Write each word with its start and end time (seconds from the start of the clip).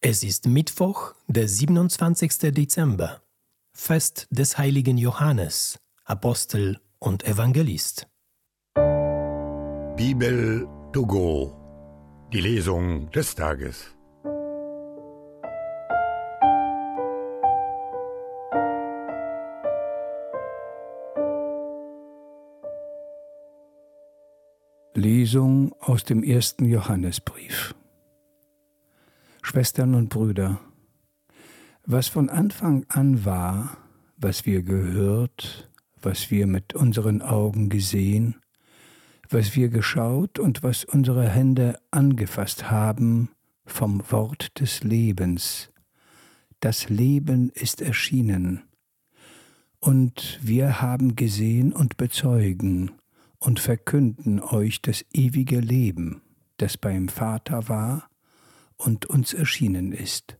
Es 0.00 0.22
ist 0.22 0.46
Mittwoch, 0.46 1.14
der 1.26 1.48
27. 1.48 2.54
Dezember, 2.54 3.20
Fest 3.72 4.28
des 4.30 4.56
heiligen 4.56 4.96
Johannes, 4.96 5.80
Apostel 6.04 6.78
und 7.00 7.24
Evangelist. 7.26 8.06
Bibel 9.96 10.68
to 10.92 11.04
go, 11.04 12.28
die 12.32 12.40
Lesung 12.40 13.10
des 13.10 13.34
Tages. 13.34 13.92
Lesung 24.94 25.72
aus 25.80 26.04
dem 26.04 26.22
ersten 26.22 26.66
Johannesbrief. 26.66 27.74
Schwestern 29.42 29.94
und 29.94 30.08
Brüder, 30.08 30.60
was 31.86 32.08
von 32.08 32.28
Anfang 32.28 32.84
an 32.88 33.24
war, 33.24 33.76
was 34.16 34.46
wir 34.46 34.62
gehört, 34.62 35.70
was 36.00 36.30
wir 36.30 36.46
mit 36.46 36.74
unseren 36.74 37.22
Augen 37.22 37.68
gesehen, 37.68 38.36
was 39.30 39.56
wir 39.56 39.68
geschaut 39.68 40.38
und 40.38 40.62
was 40.62 40.84
unsere 40.84 41.28
Hände 41.28 41.78
angefasst 41.90 42.70
haben 42.70 43.30
vom 43.64 44.02
Wort 44.10 44.60
des 44.60 44.82
Lebens. 44.82 45.70
Das 46.60 46.88
Leben 46.88 47.50
ist 47.50 47.80
erschienen, 47.80 48.62
und 49.80 50.40
wir 50.42 50.82
haben 50.82 51.14
gesehen 51.14 51.72
und 51.72 51.96
bezeugen 51.96 52.90
und 53.38 53.60
verkünden 53.60 54.40
euch 54.40 54.82
das 54.82 55.04
ewige 55.12 55.60
Leben, 55.60 56.22
das 56.56 56.76
beim 56.76 57.08
Vater 57.08 57.68
war 57.68 58.07
und 58.78 59.06
uns 59.06 59.34
erschienen 59.34 59.92
ist. 59.92 60.38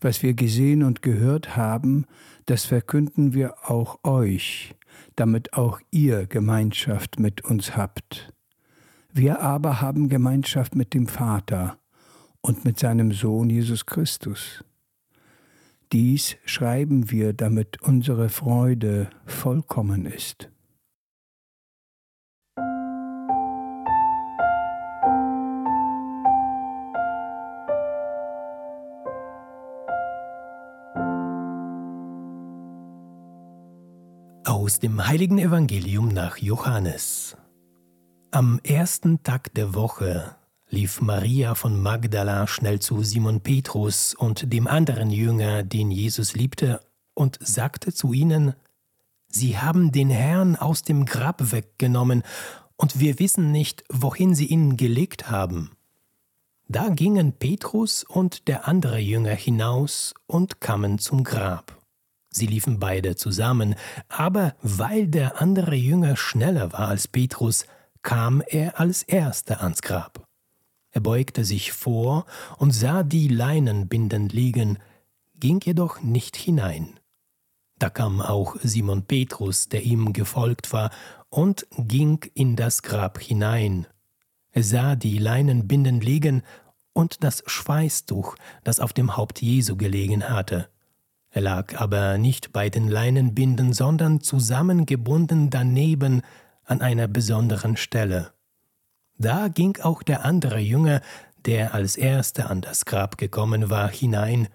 Was 0.00 0.22
wir 0.22 0.34
gesehen 0.34 0.82
und 0.82 1.00
gehört 1.00 1.56
haben, 1.56 2.06
das 2.46 2.64
verkünden 2.66 3.32
wir 3.32 3.70
auch 3.70 4.00
euch, 4.04 4.74
damit 5.16 5.54
auch 5.54 5.80
ihr 5.90 6.26
Gemeinschaft 6.26 7.18
mit 7.18 7.44
uns 7.44 7.76
habt. 7.76 8.32
Wir 9.12 9.40
aber 9.40 9.80
haben 9.80 10.08
Gemeinschaft 10.08 10.74
mit 10.74 10.94
dem 10.94 11.06
Vater 11.06 11.78
und 12.40 12.64
mit 12.64 12.78
seinem 12.78 13.12
Sohn 13.12 13.50
Jesus 13.50 13.86
Christus. 13.86 14.64
Dies 15.92 16.36
schreiben 16.44 17.10
wir, 17.10 17.32
damit 17.32 17.82
unsere 17.82 18.28
Freude 18.28 19.10
vollkommen 19.26 20.06
ist. 20.06 20.49
Aus 34.50 34.80
dem 34.80 35.06
heiligen 35.06 35.38
Evangelium 35.38 36.08
nach 36.08 36.36
Johannes. 36.38 37.36
Am 38.32 38.58
ersten 38.64 39.22
Tag 39.22 39.54
der 39.54 39.74
Woche 39.74 40.34
lief 40.68 41.00
Maria 41.00 41.54
von 41.54 41.80
Magdala 41.80 42.48
schnell 42.48 42.80
zu 42.80 43.04
Simon 43.04 43.42
Petrus 43.42 44.12
und 44.12 44.52
dem 44.52 44.66
anderen 44.66 45.12
Jünger, 45.12 45.62
den 45.62 45.92
Jesus 45.92 46.34
liebte, 46.34 46.80
und 47.14 47.38
sagte 47.40 47.92
zu 47.92 48.12
ihnen, 48.12 48.54
Sie 49.28 49.56
haben 49.56 49.92
den 49.92 50.10
Herrn 50.10 50.56
aus 50.56 50.82
dem 50.82 51.04
Grab 51.04 51.52
weggenommen, 51.52 52.24
und 52.74 52.98
wir 52.98 53.20
wissen 53.20 53.52
nicht, 53.52 53.84
wohin 53.88 54.34
sie 54.34 54.46
ihn 54.46 54.76
gelegt 54.76 55.30
haben. 55.30 55.70
Da 56.66 56.88
gingen 56.88 57.34
Petrus 57.34 58.02
und 58.02 58.48
der 58.48 58.66
andere 58.66 58.98
Jünger 58.98 59.34
hinaus 59.36 60.12
und 60.26 60.60
kamen 60.60 60.98
zum 60.98 61.22
Grab. 61.22 61.79
Sie 62.32 62.46
liefen 62.46 62.78
beide 62.78 63.16
zusammen, 63.16 63.74
aber 64.08 64.54
weil 64.62 65.08
der 65.08 65.40
andere 65.40 65.74
Jünger 65.74 66.16
schneller 66.16 66.72
war 66.72 66.88
als 66.88 67.08
Petrus, 67.08 67.66
kam 68.02 68.40
er 68.46 68.78
als 68.78 69.02
erster 69.02 69.62
ans 69.62 69.82
Grab. 69.82 70.26
Er 70.92 71.00
beugte 71.00 71.44
sich 71.44 71.72
vor 71.72 72.26
und 72.56 72.72
sah 72.72 73.02
die 73.02 73.28
Leinenbinden 73.28 74.28
liegen, 74.28 74.78
ging 75.38 75.60
jedoch 75.62 76.00
nicht 76.02 76.36
hinein. 76.36 77.00
Da 77.78 77.90
kam 77.90 78.20
auch 78.20 78.56
Simon 78.62 79.04
Petrus, 79.04 79.68
der 79.68 79.82
ihm 79.82 80.12
gefolgt 80.12 80.72
war, 80.72 80.90
und 81.30 81.66
ging 81.78 82.20
in 82.34 82.56
das 82.56 82.82
Grab 82.82 83.18
hinein. 83.18 83.86
Er 84.52 84.64
sah 84.64 84.96
die 84.96 85.18
Leinenbinden 85.18 86.00
liegen 86.00 86.42
und 86.92 87.22
das 87.24 87.42
Schweißtuch, 87.46 88.36
das 88.64 88.80
auf 88.80 88.92
dem 88.92 89.16
Haupt 89.16 89.40
Jesu 89.40 89.76
gelegen 89.76 90.28
hatte. 90.28 90.68
Er 91.30 91.42
lag 91.42 91.80
aber 91.80 92.18
nicht 92.18 92.52
bei 92.52 92.70
den 92.70 92.88
Leinenbinden, 92.88 93.72
sondern 93.72 94.20
zusammengebunden 94.20 95.48
daneben 95.48 96.22
an 96.64 96.80
einer 96.80 97.06
besonderen 97.06 97.76
Stelle. 97.76 98.32
Da 99.16 99.48
ging 99.48 99.78
auch 99.82 100.02
der 100.02 100.24
andere 100.24 100.58
Jünger, 100.58 101.00
der 101.46 101.74
als 101.74 101.96
erster 101.96 102.50
an 102.50 102.60
das 102.60 102.84
Grab 102.84 103.16
gekommen 103.16 103.70
war, 103.70 103.88
hinein. 103.88 104.48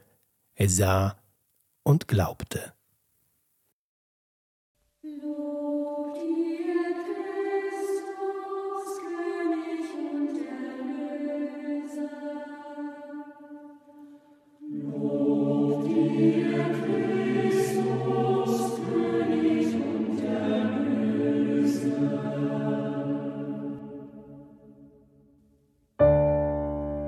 Er 0.53 0.69
sah 0.69 1.17
und 1.83 2.07
glaubte. 2.07 2.74